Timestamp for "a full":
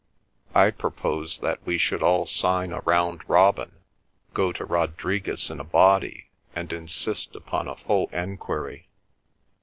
7.67-8.07